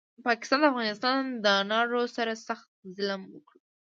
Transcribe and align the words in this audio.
پاکستاد 0.27 0.59
د 0.61 0.65
افغانستان 0.71 1.21
دانارو 1.45 2.01
سره 2.15 2.33
سخت 2.47 2.69
ظلم 2.95 3.21
وکړو 3.29 3.59